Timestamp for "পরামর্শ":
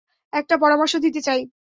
0.57-0.93